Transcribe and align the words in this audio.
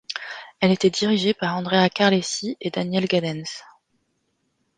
Elle 0.61 0.71
était 0.71 0.89
dirigée 0.89 1.35
par 1.35 1.55
Andrea 1.55 1.87
Carlesi 1.91 2.57
et 2.59 2.71
Daniele 2.71 3.05
Gadenz. 3.05 3.61